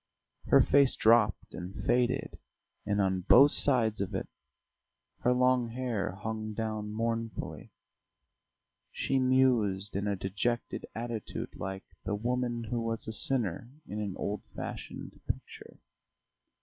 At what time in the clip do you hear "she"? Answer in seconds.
8.91-9.19